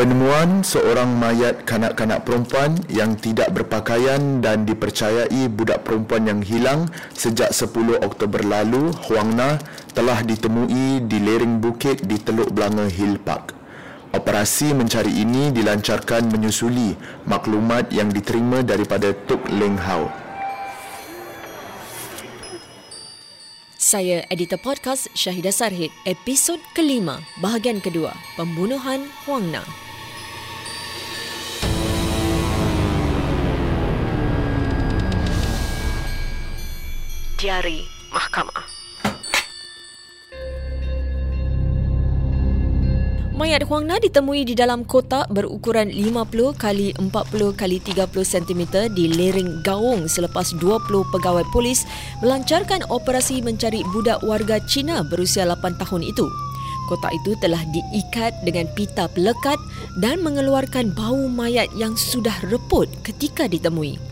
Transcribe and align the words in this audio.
Penemuan 0.00 0.64
seorang 0.64 1.12
mayat 1.12 1.68
kanak-kanak 1.68 2.24
perempuan 2.24 2.72
yang 2.88 3.20
tidak 3.20 3.52
berpakaian 3.52 4.40
dan 4.40 4.64
dipercayai 4.64 5.44
budak 5.52 5.84
perempuan 5.84 6.24
yang 6.24 6.40
hilang 6.40 6.88
sejak 7.12 7.52
10 7.52 8.00
Oktober 8.00 8.40
lalu, 8.40 8.96
Huang 9.04 9.36
Na, 9.36 9.60
telah 9.92 10.24
ditemui 10.24 11.04
di 11.04 11.20
lereng 11.20 11.60
bukit 11.60 12.08
di 12.08 12.16
Teluk 12.16 12.48
Belanga 12.48 12.88
Hill 12.88 13.20
Park. 13.20 13.52
Operasi 14.16 14.72
mencari 14.72 15.20
ini 15.20 15.52
dilancarkan 15.52 16.32
menyusuli 16.32 16.96
maklumat 17.28 17.92
yang 17.92 18.08
diterima 18.08 18.64
daripada 18.64 19.12
Tuk 19.12 19.52
Leng 19.52 19.76
Hao. 19.84 20.08
Saya 23.76 24.24
editor 24.32 24.64
podcast 24.64 25.12
Syahidah 25.12 25.52
Sarhid, 25.52 25.92
episod 26.08 26.56
kelima, 26.72 27.20
bahagian 27.44 27.84
kedua, 27.84 28.16
Pembunuhan 28.40 29.04
Huang 29.28 29.52
Na. 29.52 29.89
Diari 37.40 37.88
Mahkamah. 38.12 38.68
Mayat 43.32 43.64
Huang 43.64 43.88
Na 43.88 43.96
ditemui 43.96 44.44
di 44.44 44.52
dalam 44.52 44.84
kotak 44.84 45.32
berukuran 45.32 45.88
50 45.88 46.20
kali 46.60 46.92
40 47.00 47.08
kali 47.56 47.80
30 47.80 48.12
cm 48.12 48.92
di 48.92 49.08
lereng 49.08 49.64
Gaung 49.64 50.04
selepas 50.04 50.52
20 50.52 50.84
pegawai 51.16 51.48
polis 51.48 51.88
melancarkan 52.20 52.84
operasi 52.92 53.40
mencari 53.40 53.88
budak 53.88 54.20
warga 54.20 54.60
Cina 54.68 55.00
berusia 55.00 55.48
8 55.48 55.80
tahun 55.80 56.04
itu. 56.04 56.28
Kotak 56.92 57.16
itu 57.24 57.40
telah 57.40 57.64
diikat 57.72 58.36
dengan 58.44 58.68
pita 58.76 59.08
pelekat 59.08 59.56
dan 59.96 60.20
mengeluarkan 60.20 60.92
bau 60.92 61.24
mayat 61.32 61.72
yang 61.72 61.96
sudah 61.96 62.36
reput 62.52 62.92
ketika 63.00 63.48
ditemui. 63.48 64.09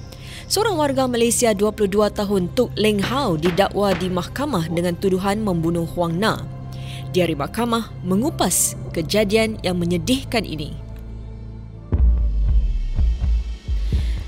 Seorang 0.49 0.81
warga 0.81 1.05
Malaysia 1.05 1.53
22 1.53 2.09
tahun 2.09 2.49
Tuk 2.57 2.73
Leng 2.73 3.05
Hao 3.05 3.37
didakwa 3.37 3.93
di 3.93 4.09
mahkamah 4.09 4.73
dengan 4.73 4.97
tuduhan 4.97 5.45
membunuh 5.45 5.85
Huang 5.85 6.17
Na. 6.17 6.41
Diari 7.13 7.37
mahkamah 7.37 7.93
mengupas 8.01 8.73
kejadian 8.97 9.61
yang 9.61 9.77
menyedihkan 9.77 10.49
ini. 10.49 10.73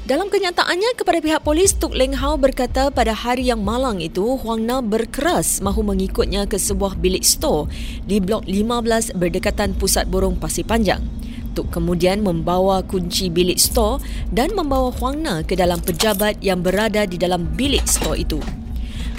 Dalam 0.05 0.29
kenyataannya 0.29 0.93
kepada 0.93 1.25
pihak 1.25 1.41
polis, 1.41 1.73
Tuk 1.73 1.97
Leng 1.97 2.13
Hao 2.13 2.37
berkata 2.37 2.93
pada 2.93 3.17
hari 3.17 3.49
yang 3.49 3.65
malang 3.65 4.05
itu, 4.05 4.37
Huang 4.45 4.69
Na 4.69 4.85
berkeras 4.85 5.65
mahu 5.65 5.81
mengikutnya 5.81 6.45
ke 6.45 6.61
sebuah 6.61 7.01
bilik 7.01 7.25
store 7.25 7.73
di 8.05 8.21
Blok 8.21 8.45
15 8.45 9.17
berdekatan 9.17 9.73
Pusat 9.73 10.13
Borong 10.13 10.37
Pasir 10.37 10.69
Panjang. 10.69 11.01
Tuk 11.61 11.77
kemudian 11.77 12.25
membawa 12.25 12.81
kunci 12.81 13.29
bilik 13.29 13.61
store 13.61 14.01
dan 14.33 14.57
membawa 14.57 14.89
Huang 14.97 15.21
Na 15.21 15.45
ke 15.45 15.53
dalam 15.53 15.77
pejabat 15.77 16.41
yang 16.41 16.65
berada 16.65 17.05
di 17.05 17.21
dalam 17.21 17.53
bilik 17.53 17.85
store 17.85 18.17
itu. 18.17 18.41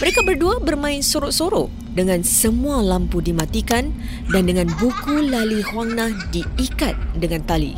Mereka 0.02 0.26
berdua 0.26 0.58
bermain 0.58 1.06
sorok-sorok 1.06 1.70
dengan 1.94 2.26
semua 2.26 2.82
lampu 2.82 3.22
dimatikan 3.22 3.94
dan 4.34 4.50
dengan 4.50 4.74
buku 4.82 5.22
lali 5.22 5.62
Huang 5.62 5.94
Na 5.94 6.10
diikat 6.34 6.98
dengan 7.22 7.46
tali. 7.46 7.78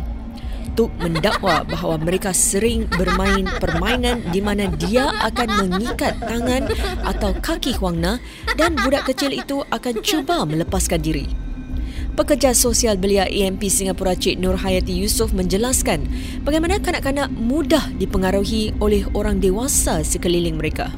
Tuk 0.79 0.95
mendakwa 1.03 1.67
bahawa 1.67 1.99
mereka 1.99 2.31
sering 2.31 2.87
bermain 2.87 3.43
permainan 3.59 4.23
di 4.31 4.39
mana 4.39 4.71
dia 4.79 5.11
akan 5.27 5.59
mengikat 5.59 6.23
tangan 6.23 6.71
atau 7.03 7.35
kaki 7.35 7.75
Huang 7.83 7.99
Na 7.99 8.15
dan 8.55 8.79
budak 8.79 9.11
kecil 9.11 9.35
itu 9.35 9.59
akan 9.75 9.99
cuba 9.99 10.47
melepaskan 10.47 11.03
diri. 11.03 11.42
Pekerja 12.13 12.53
sosial 12.53 13.01
belia 13.01 13.25
EMP 13.25 13.73
Singapura 13.73 14.13
Cik 14.13 14.37
Nur 14.37 14.53
Hayati 14.61 14.93
Yusof 15.01 15.33
menjelaskan 15.33 16.05
bagaimana 16.45 16.77
kanak-kanak 16.77 17.33
mudah 17.33 17.89
dipengaruhi 17.97 18.69
oleh 18.77 19.01
orang 19.17 19.41
dewasa 19.41 20.05
sekeliling 20.05 20.53
mereka. 20.53 20.93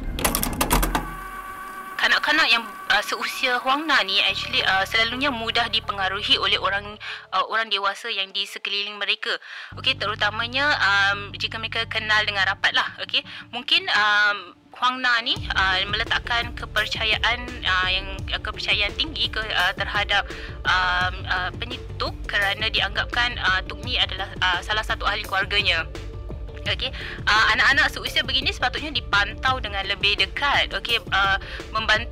Kanak-kanak 1.96 2.52
yang 2.52 2.68
uh, 2.92 3.00
seusia 3.00 3.56
Huang 3.64 3.88
Na 3.88 4.04
ni 4.04 4.20
actually 4.28 4.60
uh, 4.60 4.84
selalunya 4.84 5.32
mudah 5.32 5.72
dipengaruhi 5.72 6.36
oleh 6.36 6.60
orang 6.60 7.00
uh, 7.32 7.44
orang 7.48 7.72
dewasa 7.72 8.12
yang 8.12 8.28
di 8.36 8.44
sekeliling 8.44 9.00
mereka. 9.00 9.32
Okey, 9.80 9.96
terutamanya 9.96 10.68
um, 10.76 11.32
jika 11.32 11.56
mereka 11.56 11.88
kenal 11.88 12.20
dengan 12.28 12.44
rapat 12.44 12.76
lah. 12.76 12.92
Okey, 13.00 13.24
mungkin 13.56 13.88
um, 13.88 14.52
Huang 14.76 15.00
Na 15.00 15.24
ni 15.24 15.32
uh, 15.32 15.80
meletakkan 15.88 16.52
kepercayaan 16.52 17.48
uh, 17.64 17.88
yang 17.88 18.12
uh, 18.28 18.40
kepercayaan 18.44 18.92
tinggi 18.92 19.32
ke 19.32 19.40
uh, 19.40 19.72
terhadap 19.72 20.28
um, 20.66 21.14
uh, 21.24 21.50
penyituk 21.56 22.14
kerana 22.26 22.68
dianggapkan 22.68 23.38
uh, 23.40 23.62
Tuk 23.64 23.80
ni 23.86 23.96
adalah 23.96 24.28
uh, 24.42 24.60
salah 24.60 24.84
satu 24.84 25.06
ahli 25.06 25.24
keluarganya. 25.24 25.86
Okey, 26.66 26.90
uh, 27.30 27.44
anak-anak 27.54 27.94
seusia 27.94 28.26
begini 28.26 28.50
sepatutnya 28.50 28.90
dipantau 28.90 29.62
dengan 29.62 29.86
lebih 29.86 30.18
dekat. 30.18 30.74
Okey, 30.74 30.98
uh, 31.14 31.38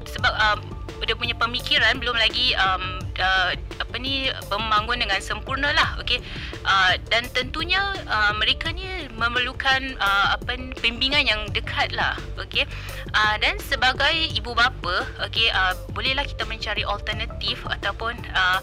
sebab 0.07 0.31
uh, 0.31 0.59
dia 1.05 1.19
punya 1.19 1.37
pemikiran 1.37 2.01
belum 2.01 2.17
lagi 2.17 2.57
um, 2.57 3.04
uh, 3.21 3.53
apa 3.55 3.97
ni 4.01 4.31
membangun 4.51 5.03
dengan 5.03 5.21
sempurna 5.21 5.71
lah 5.75 5.99
okey? 6.03 6.19
Uh, 6.65 6.97
dan 7.13 7.27
tentunya 7.31 7.81
uh, 8.09 8.33
mereka 8.37 8.73
ni 8.73 8.87
memerlukan 9.15 9.95
uh, 10.01 10.35
apa 10.35 10.57
ni, 10.57 10.73
bimbingan 10.81 11.25
yang 11.27 11.41
dekat 11.53 11.93
lah 11.95 12.17
okey? 12.41 12.67
Uh, 13.15 13.35
dan 13.39 13.59
sebagai 13.63 14.15
ibu 14.35 14.55
bapa 14.57 15.07
okey 15.29 15.51
uh, 15.53 15.77
bolehlah 15.93 16.25
kita 16.25 16.47
mencari 16.49 16.83
alternatif 16.83 17.63
ataupun 17.69 18.15
uh, 18.35 18.59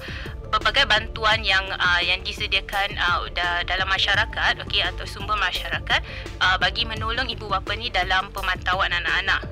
pelbagai 0.52 0.84
bantuan 0.84 1.40
yang 1.48 1.64
uh, 1.80 2.02
yang 2.04 2.20
disediakan 2.28 2.92
uh, 3.00 3.24
da, 3.32 3.64
dalam 3.64 3.88
masyarakat 3.88 4.60
okey 4.68 4.84
atau 4.84 5.08
sumber 5.08 5.40
masyarakat 5.40 6.04
uh, 6.44 6.60
bagi 6.60 6.84
menolong 6.84 7.32
ibu 7.32 7.48
bapa 7.48 7.72
ni 7.80 7.88
dalam 7.88 8.28
pemantauan 8.36 8.92
anak-anak 8.92 9.48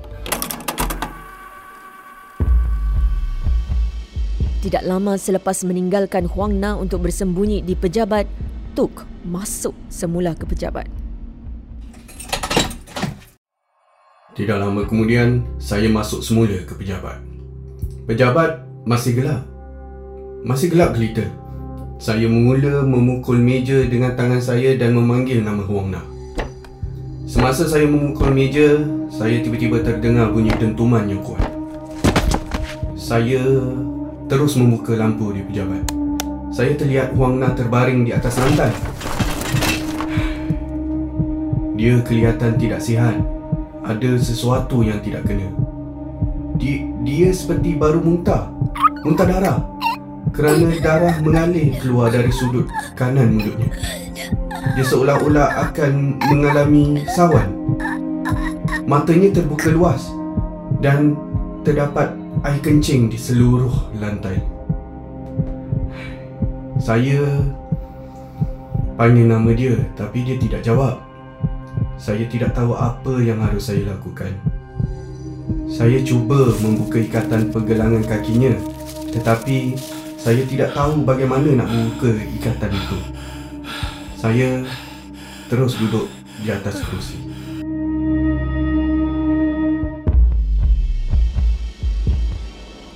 Tidak 4.60 4.84
lama 4.84 5.16
selepas 5.16 5.64
meninggalkan 5.64 6.28
Huang 6.28 6.60
Na 6.60 6.76
untuk 6.76 7.08
bersembunyi 7.08 7.64
di 7.64 7.72
pejabat, 7.72 8.28
Tuk 8.76 9.08
masuk 9.24 9.72
semula 9.88 10.36
ke 10.36 10.44
pejabat. 10.44 10.84
Tidak 14.36 14.56
lama 14.60 14.84
kemudian, 14.84 15.48
saya 15.56 15.88
masuk 15.88 16.20
semula 16.20 16.60
ke 16.68 16.76
pejabat. 16.76 17.24
Pejabat 18.04 18.60
masih 18.84 19.16
gelap. 19.16 19.48
Masih 20.44 20.68
gelap 20.68 20.92
gelita. 20.92 21.24
Saya 21.96 22.28
mula 22.28 22.84
memukul 22.84 23.40
meja 23.40 23.80
dengan 23.88 24.12
tangan 24.12 24.44
saya 24.44 24.76
dan 24.76 24.92
memanggil 24.92 25.40
nama 25.40 25.64
Huang 25.64 25.88
Na. 25.88 26.04
Semasa 27.24 27.64
saya 27.64 27.88
memukul 27.88 28.28
meja, 28.36 28.76
saya 29.08 29.40
tiba-tiba 29.40 29.80
terdengar 29.80 30.28
bunyi 30.36 30.52
dentuman 30.60 31.08
yang 31.08 31.24
kuat. 31.24 31.48
Saya 32.92 33.40
terus 34.30 34.54
membuka 34.54 34.94
lampu 34.94 35.34
di 35.34 35.42
pejabat. 35.42 35.90
Saya 36.54 36.78
terlihat 36.78 37.18
Huang 37.18 37.42
Na 37.42 37.50
terbaring 37.50 38.06
di 38.06 38.14
atas 38.14 38.38
lantai. 38.38 38.70
Dia 41.74 41.98
kelihatan 42.06 42.54
tidak 42.54 42.78
sihat. 42.78 43.18
Ada 43.82 44.22
sesuatu 44.22 44.86
yang 44.86 45.02
tidak 45.02 45.26
kena. 45.26 45.50
Dia, 46.62 46.86
dia 47.02 47.28
seperti 47.34 47.74
baru 47.74 47.98
muntah. 47.98 48.54
Muntah 49.02 49.26
darah. 49.26 49.58
Kerana 50.30 50.78
darah 50.78 51.18
mengalir 51.18 51.74
keluar 51.82 52.14
dari 52.14 52.30
sudut 52.30 52.70
kanan 52.94 53.34
mulutnya. 53.34 53.66
Dia 54.78 54.84
seolah-olah 54.86 55.70
akan 55.70 56.22
mengalami 56.30 57.02
sawan. 57.18 57.50
Matanya 58.86 59.42
terbuka 59.42 59.74
luas 59.74 60.06
dan 60.78 61.18
terdapat 61.60 62.16
air 62.44 62.60
kencing 62.64 63.12
di 63.12 63.18
seluruh 63.20 63.92
lantai. 64.00 64.40
Saya 66.80 67.20
panggil 68.96 69.28
nama 69.28 69.50
dia 69.52 69.76
tapi 69.96 70.24
dia 70.24 70.40
tidak 70.40 70.64
jawab. 70.64 71.00
Saya 72.00 72.24
tidak 72.32 72.56
tahu 72.56 72.72
apa 72.72 73.20
yang 73.20 73.44
harus 73.44 73.68
saya 73.68 73.92
lakukan. 73.92 74.32
Saya 75.68 76.00
cuba 76.02 76.50
membuka 76.64 76.98
ikatan 76.98 77.52
pergelangan 77.52 78.02
kakinya 78.08 78.56
tetapi 79.12 79.76
saya 80.20 80.44
tidak 80.44 80.72
tahu 80.76 81.04
bagaimana 81.04 81.60
nak 81.60 81.68
membuka 81.68 82.12
ikatan 82.40 82.72
itu. 82.72 82.98
Saya 84.16 84.64
terus 85.48 85.76
duduk 85.76 86.08
di 86.40 86.48
atas 86.52 86.80
kerusi. 86.84 87.29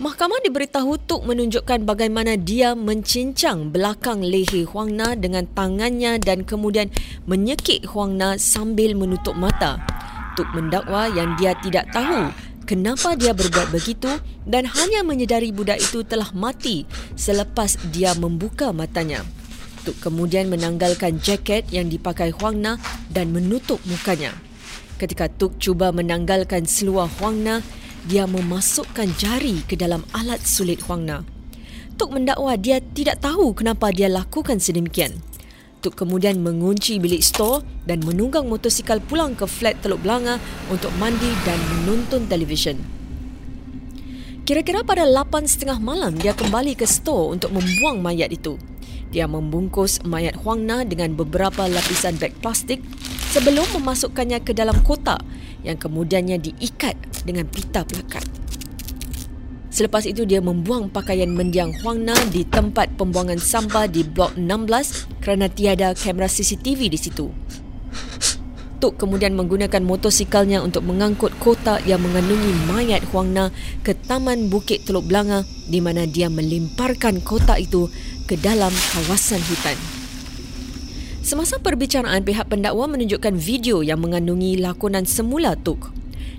Mahkamah 0.05 0.37
diberitahu 0.45 1.01
Tuk 1.09 1.25
menunjukkan 1.25 1.89
bagaimana 1.89 2.37
dia 2.37 2.77
mencincang 2.77 3.73
belakang 3.73 4.21
leher 4.21 4.69
Huang 4.69 5.01
Na 5.01 5.17
dengan 5.17 5.49
tangannya 5.49 6.21
dan 6.21 6.45
kemudian 6.45 6.93
menyekik 7.25 7.89
Huang 7.89 8.21
Na 8.21 8.37
sambil 8.37 8.93
menutup 8.93 9.33
mata. 9.33 9.81
Tuk 10.37 10.45
mendakwa 10.53 11.09
yang 11.09 11.41
dia 11.41 11.57
tidak 11.57 11.89
tahu 11.89 12.29
kenapa 12.69 13.17
dia 13.17 13.33
berbuat 13.33 13.73
begitu 13.73 14.13
dan 14.45 14.69
hanya 14.69 15.01
menyedari 15.01 15.57
budak 15.57 15.81
itu 15.81 16.05
telah 16.05 16.29
mati 16.37 16.85
selepas 17.17 17.81
dia 17.89 18.13
membuka 18.13 18.77
matanya. 18.77 19.25
Tuk 19.89 19.97
kemudian 20.05 20.53
menanggalkan 20.53 21.17
jaket 21.25 21.65
yang 21.73 21.89
dipakai 21.89 22.29
Huang 22.29 22.61
Na 22.61 22.77
dan 23.09 23.33
menutup 23.33 23.81
mukanya. 23.89 24.37
Ketika 25.01 25.33
Tuk 25.33 25.57
cuba 25.57 25.97
menanggalkan 25.97 26.69
seluar 26.69 27.09
Huang 27.17 27.41
Na, 27.41 27.65
dia 28.05 28.29
memasukkan 28.29 29.17
jari 29.17 29.65
ke 29.65 29.81
dalam 29.81 30.05
alat 30.13 30.45
sulit 30.45 30.85
Huang 30.85 31.09
Na. 31.09 31.25
Tuk 31.97 32.13
mendakwa 32.13 32.53
dia 32.61 32.83
tidak 32.83 33.25
tahu 33.25 33.57
kenapa 33.57 33.89
dia 33.95 34.13
lakukan 34.13 34.61
sedemikian. 34.61 35.25
Tuk 35.81 35.97
kemudian 35.97 36.41
mengunci 36.41 37.01
bilik 37.01 37.25
store 37.25 37.65
dan 37.89 38.05
menunggang 38.05 38.49
motosikal 38.49 39.01
pulang 39.01 39.33
ke 39.37 39.49
flat 39.49 39.81
Teluk 39.81 40.05
Belanga 40.05 40.37
untuk 40.69 40.93
mandi 41.01 41.29
dan 41.49 41.57
menonton 41.61 42.29
televisyen. 42.29 42.81
Kira-kira 44.45 44.85
pada 44.85 45.09
8.30 45.09 45.81
malam 45.81 46.13
dia 46.21 46.37
kembali 46.37 46.77
ke 46.77 46.85
store 46.85 47.33
untuk 47.33 47.57
membuang 47.57 48.05
mayat 48.05 48.29
itu. 48.29 48.61
Dia 49.09 49.25
membungkus 49.25 50.05
mayat 50.05 50.37
Huang 50.45 50.69
Na 50.69 50.85
dengan 50.85 51.17
beberapa 51.17 51.65
lapisan 51.65 52.21
beg 52.21 52.37
plastik 52.45 52.85
sebelum 53.33 53.65
memasukkannya 53.81 54.43
ke 54.45 54.53
dalam 54.53 54.77
kotak 54.85 55.23
yang 55.65 55.81
kemudiannya 55.81 56.39
diikat 56.39 56.95
dengan 57.25 57.49
pita 57.49 57.83
pelakat. 57.83 58.23
Selepas 59.75 60.07
itu 60.07 60.23
dia 60.23 60.39
membuang 60.39 60.87
pakaian 60.87 61.27
mendiang 61.27 61.75
Huang 61.83 62.07
Na 62.07 62.15
di 62.31 62.47
tempat 62.47 62.95
pembuangan 62.95 63.43
sampah 63.43 63.91
di 63.91 64.07
blok 64.07 64.39
16 64.39 65.19
kerana 65.19 65.51
tiada 65.51 65.99
kamera 65.99 66.31
CCTV 66.31 66.95
di 66.95 66.95
situ. 66.95 67.27
Tuk 68.79 68.95
kemudian 68.95 69.35
menggunakan 69.35 69.83
motosikalnya 69.83 70.63
untuk 70.63 70.87
mengangkut 70.87 71.35
kotak 71.43 71.83
yang 71.91 71.99
mengandungi 72.07 72.55
mayat 72.71 73.03
Huang 73.11 73.35
Na 73.35 73.51
ke 73.83 73.99
Taman 73.99 74.47
Bukit 74.47 74.87
Teluk 74.87 75.11
Belanga 75.11 75.43
di 75.67 75.83
mana 75.83 76.07
dia 76.07 76.31
melimparkan 76.31 77.19
kotak 77.19 77.59
itu 77.59 77.91
ke 78.31 78.39
dalam 78.39 78.71
kawasan 78.95 79.43
hutan. 79.43 80.04
Semasa 81.25 81.57
perbicaraan, 81.57 82.21
pihak 82.21 82.53
pendakwa 82.53 82.85
menunjukkan 82.85 83.41
video 83.41 83.81
yang 83.81 84.05
mengandungi 84.05 84.61
lakonan 84.61 85.09
semula 85.09 85.57
Tuk. 85.57 85.89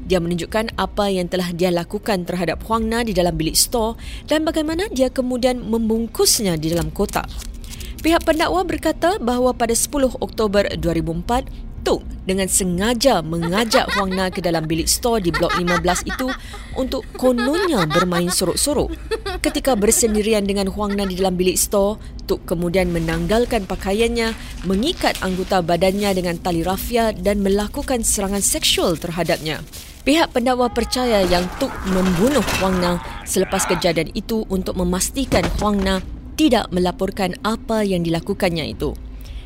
Dia 0.06 0.22
menunjukkan 0.22 0.78
apa 0.78 1.10
yang 1.10 1.26
telah 1.26 1.50
dia 1.58 1.74
lakukan 1.74 2.22
terhadap 2.22 2.62
Huang 2.70 2.86
Na 2.86 3.02
di 3.02 3.10
dalam 3.10 3.34
bilik 3.34 3.58
store 3.58 3.98
dan 4.30 4.46
bagaimana 4.46 4.86
dia 4.94 5.10
kemudian 5.10 5.58
membungkusnya 5.58 6.62
di 6.62 6.70
dalam 6.70 6.94
kotak. 6.94 7.26
Pihak 8.06 8.30
pendakwa 8.30 8.62
berkata 8.62 9.18
bahawa 9.18 9.58
pada 9.58 9.74
10 9.74 10.22
Oktober 10.22 10.70
2004, 10.78 11.75
Tuk 11.86 12.02
dengan 12.26 12.50
sengaja 12.50 13.22
mengajak 13.22 13.86
Huang 13.94 14.18
Na 14.18 14.34
ke 14.34 14.42
dalam 14.42 14.66
bilik 14.66 14.90
store 14.90 15.22
di 15.22 15.30
blok 15.30 15.54
15 15.54 16.10
itu 16.10 16.26
untuk 16.74 17.06
kononnya 17.14 17.86
bermain 17.86 18.34
sorok-sorok. 18.34 18.90
Ketika 19.46 19.78
bersendirian 19.78 20.50
dengan 20.50 20.66
Huang 20.66 20.98
Na 20.98 21.06
di 21.06 21.14
dalam 21.14 21.38
bilik 21.38 21.54
store, 21.54 22.02
Tuk 22.26 22.42
kemudian 22.50 22.90
menanggalkan 22.90 23.70
pakaiannya, 23.70 24.34
mengikat 24.66 25.14
anggota 25.22 25.62
badannya 25.62 26.18
dengan 26.18 26.42
tali 26.42 26.66
rafia 26.66 27.14
dan 27.14 27.46
melakukan 27.46 28.02
serangan 28.02 28.42
seksual 28.42 28.98
terhadapnya. 28.98 29.62
Pihak 30.02 30.34
pendakwa 30.34 30.74
percaya 30.74 31.22
yang 31.30 31.46
Tuk 31.62 31.70
membunuh 31.94 32.42
Huang 32.58 32.82
Na 32.82 32.98
selepas 33.30 33.70
kejadian 33.70 34.10
itu 34.18 34.42
untuk 34.50 34.74
memastikan 34.74 35.46
Huang 35.62 35.86
Na 35.86 36.02
tidak 36.34 36.74
melaporkan 36.74 37.38
apa 37.46 37.86
yang 37.86 38.02
dilakukannya 38.02 38.74
itu. 38.74 38.98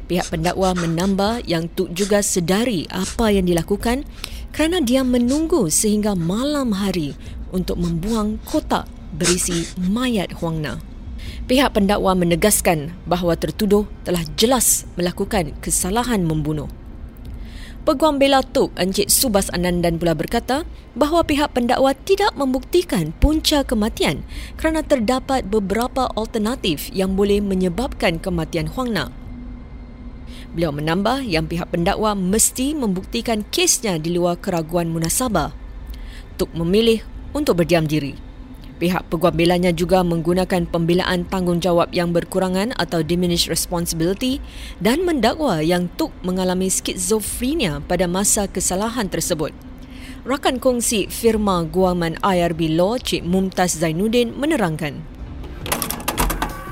Pihak 0.10 0.34
pendakwa 0.34 0.74
menambah 0.74 1.46
yang 1.46 1.70
Tuk 1.70 1.94
juga 1.94 2.26
sedari 2.26 2.90
apa 2.90 3.30
yang 3.30 3.46
dilakukan 3.46 4.10
kerana 4.50 4.82
dia 4.82 5.06
menunggu 5.06 5.70
sehingga 5.70 6.18
malam 6.18 6.74
hari 6.74 7.14
untuk 7.54 7.78
membuang 7.78 8.42
kotak 8.42 8.90
berisi 9.14 9.70
mayat 9.78 10.34
Huang 10.42 10.66
Na. 10.66 10.82
Pihak 11.46 11.78
pendakwa 11.78 12.18
menegaskan 12.18 12.98
bahawa 13.06 13.38
tertuduh 13.38 13.86
telah 14.02 14.26
jelas 14.34 14.90
melakukan 14.98 15.54
kesalahan 15.62 16.26
membunuh. 16.26 16.74
Peguam 17.86 18.18
bela 18.18 18.42
Tuk 18.42 18.74
Encik 18.82 19.14
Subas 19.14 19.54
Anandan 19.54 20.02
pula 20.02 20.18
berkata 20.18 20.66
bahawa 20.98 21.22
pihak 21.22 21.54
pendakwa 21.54 21.94
tidak 21.94 22.34
membuktikan 22.34 23.14
punca 23.22 23.62
kematian 23.62 24.26
kerana 24.58 24.82
terdapat 24.82 25.46
beberapa 25.46 26.10
alternatif 26.18 26.90
yang 26.98 27.14
boleh 27.14 27.46
menyebabkan 27.46 28.18
kematian 28.18 28.74
Huang 28.74 28.90
Na. 28.90 29.14
Beliau 30.50 30.74
menambah 30.74 31.22
yang 31.30 31.46
pihak 31.46 31.70
pendakwa 31.70 32.18
mesti 32.18 32.74
membuktikan 32.74 33.46
kesnya 33.54 34.02
di 34.02 34.18
luar 34.18 34.34
keraguan 34.42 34.90
munasabah. 34.90 35.54
Tuk 36.42 36.50
memilih 36.58 37.06
untuk 37.38 37.62
berdiam 37.62 37.86
diri. 37.86 38.18
Pihak 38.80 39.12
peguam 39.12 39.36
belanya 39.36 39.76
juga 39.76 40.02
menggunakan 40.08 40.64
pembelaan 40.64 41.28
tanggungjawab 41.28 41.92
yang 41.92 42.16
berkurangan 42.16 42.72
atau 42.80 43.04
diminished 43.04 43.52
responsibility 43.52 44.40
dan 44.80 45.04
mendakwa 45.04 45.60
yang 45.60 45.92
Tuk 46.00 46.16
mengalami 46.24 46.72
skizofrenia 46.72 47.84
pada 47.84 48.08
masa 48.08 48.48
kesalahan 48.48 49.12
tersebut. 49.12 49.52
Rakan 50.24 50.64
kongsi 50.64 51.12
firma 51.12 51.68
guaman 51.68 52.16
IRB 52.24 52.72
Law 52.72 52.96
Cik 52.96 53.28
Mumtaz 53.28 53.78
Zainuddin 53.84 54.32
menerangkan. 54.34 55.04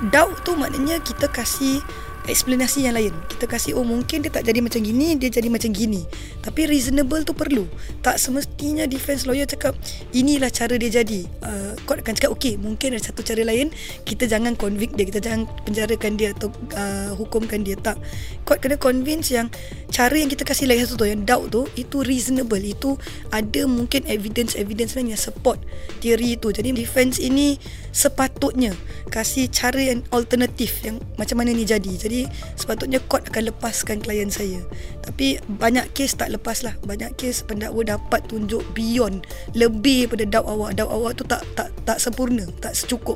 Doubt 0.07 0.47
tu 0.47 0.55
maknanya 0.55 1.03
kita 1.03 1.27
kasih 1.27 1.83
eksplanasi 2.27 2.85
yang 2.85 2.95
lain. 2.99 3.15
Kita 3.31 3.47
kasih 3.47 3.79
oh 3.79 3.87
mungkin 3.87 4.21
dia 4.21 4.31
tak 4.31 4.45
jadi 4.45 4.59
macam 4.59 4.83
gini, 4.83 5.15
dia 5.15 5.31
jadi 5.31 5.47
macam 5.47 5.71
gini. 5.71 6.03
Tapi 6.43 6.67
reasonable 6.67 7.23
tu 7.23 7.33
perlu. 7.33 7.65
Tak 8.03 8.19
semestinya 8.19 8.85
defense 8.85 9.25
lawyer 9.25 9.47
cakap 9.47 9.73
inilah 10.11 10.51
cara 10.51 10.75
dia 10.75 11.01
jadi. 11.01 11.23
Uh, 11.41 11.73
court 11.87 12.03
akan 12.03 12.13
cakap 12.13 12.31
okey, 12.35 12.59
mungkin 12.59 12.93
ada 12.93 13.01
satu 13.01 13.23
cara 13.23 13.47
lain, 13.47 13.71
kita 14.03 14.27
jangan 14.27 14.53
convict 14.59 14.99
dia, 14.99 15.07
kita 15.07 15.23
jangan 15.23 15.47
penjarakan 15.63 16.11
dia 16.19 16.35
atau 16.35 16.51
uh, 16.75 17.15
hukumkan 17.15 17.63
dia 17.63 17.79
tak. 17.79 17.97
Court 18.43 18.59
kena 18.59 18.75
convince 18.75 19.31
yang 19.31 19.47
cara 19.89 20.13
yang 20.13 20.27
kita 20.27 20.43
kasih 20.43 20.67
satu 20.83 20.99
tu 20.99 21.05
yang 21.07 21.23
doubt 21.23 21.49
tu 21.49 21.63
itu 21.79 22.03
reasonable. 22.03 22.59
Itu 22.59 22.99
ada 23.31 23.63
mungkin 23.65 24.03
evidence-evidence 24.05 24.99
lain 24.99 25.15
yang 25.15 25.21
support 25.21 25.57
teori 26.03 26.35
itu. 26.35 26.51
Jadi 26.51 26.75
defense 26.75 27.17
ini 27.23 27.55
sepatutnya 27.91 28.73
kasih 29.11 29.47
cara 29.51 29.79
yang 29.79 30.03
alternatif 30.11 30.83
yang 30.83 30.99
macam 31.15 31.41
mana 31.41 31.53
ni 31.53 31.63
jadi. 31.63 31.93
Jadi 31.97 32.27
sepatutnya 32.55 32.99
court 33.05 33.27
akan 33.29 33.51
lepaskan 33.53 34.03
klien 34.03 34.29
saya 34.31 34.61
tapi 35.07 35.39
banyak 35.47 35.87
kes 35.95 36.19
tak 36.19 36.35
lepas 36.35 36.67
lah 36.67 36.75
banyak 36.83 37.15
kes 37.15 37.47
pendakwa 37.47 37.79
dapat 37.87 38.27
tunjuk 38.27 38.59
beyond 38.75 39.23
lebih 39.55 40.11
pada 40.11 40.27
doubt 40.27 40.47
awak 40.51 40.75
doubt 40.75 40.91
awak 40.91 41.11
tu 41.15 41.23
tak 41.23 41.47
tak 41.55 41.71
tak 41.87 41.97
sempurna 41.97 42.43
tak 42.59 42.75
secukup 42.75 43.15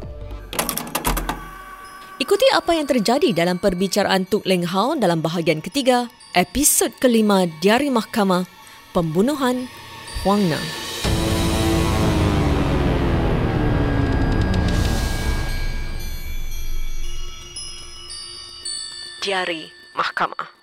Ikuti 2.21 2.45
apa 2.53 2.77
yang 2.77 2.85
terjadi 2.85 3.33
dalam 3.33 3.57
perbicaraan 3.57 4.29
Tuk 4.29 4.45
Leng 4.45 4.61
Hao 4.61 4.93
dalam 4.93 5.25
bahagian 5.25 5.57
ketiga, 5.57 6.05
episod 6.37 6.93
kelima 7.01 7.49
Diari 7.65 7.89
Mahkamah, 7.89 8.45
Pembunuhan 8.93 9.65
Huang 10.21 10.45
Na. 10.45 10.90
Diari 19.21 19.69
Mahkamah 19.93 20.60